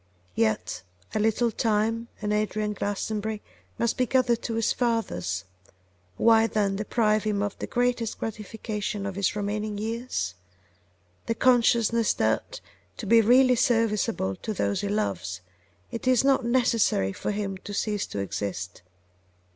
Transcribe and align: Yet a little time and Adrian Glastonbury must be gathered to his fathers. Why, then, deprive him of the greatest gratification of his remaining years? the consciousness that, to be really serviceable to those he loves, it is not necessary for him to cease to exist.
Yet 0.33 0.81
a 1.13 1.19
little 1.19 1.51
time 1.51 2.07
and 2.23 2.33
Adrian 2.33 2.73
Glastonbury 2.73 3.39
must 3.77 3.97
be 3.97 4.07
gathered 4.07 4.41
to 4.41 4.55
his 4.55 4.73
fathers. 4.73 5.43
Why, 6.17 6.47
then, 6.47 6.75
deprive 6.77 7.23
him 7.23 7.43
of 7.43 7.55
the 7.59 7.67
greatest 7.67 8.17
gratification 8.17 9.05
of 9.05 9.13
his 9.13 9.35
remaining 9.35 9.77
years? 9.77 10.33
the 11.27 11.35
consciousness 11.35 12.13
that, 12.15 12.61
to 12.97 13.05
be 13.05 13.21
really 13.21 13.55
serviceable 13.55 14.35
to 14.37 14.55
those 14.55 14.81
he 14.81 14.89
loves, 14.89 15.41
it 15.91 16.07
is 16.07 16.23
not 16.23 16.43
necessary 16.43 17.13
for 17.13 17.29
him 17.29 17.57
to 17.59 17.71
cease 17.71 18.07
to 18.07 18.17
exist. 18.17 18.81